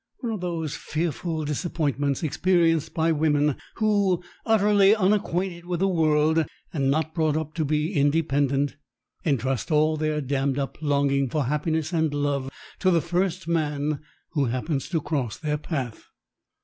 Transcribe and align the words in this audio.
One 0.21 0.31
of 0.33 0.41
those 0.41 0.75
fearful 0.75 1.45
disappointments 1.45 2.23
experienced 2.23 2.95
by 2.95 3.11
women 3.11 3.57
who, 3.75 4.23
utterly 4.47 4.95
unacquainted 4.95 5.67
with 5.67 5.79
the 5.79 5.87
world, 5.87 6.43
and 6.73 6.89
not 6.89 7.13
brought 7.13 7.37
up 7.37 7.53
to 7.53 7.65
be 7.65 7.93
independent, 7.93 8.77
entrust 9.27 9.69
all 9.69 9.97
their 9.97 10.19
dammed 10.19 10.57
up 10.57 10.79
longing 10.81 11.29
for 11.29 11.43
happiness 11.43 11.93
and 11.93 12.11
love 12.15 12.49
to 12.79 12.89
the 12.89 12.99
first 12.99 13.47
man 13.47 13.99
who 14.31 14.45
happens 14.45 14.89
to 14.89 15.01
cross 15.01 15.37
their 15.37 15.59
path. 15.59 16.03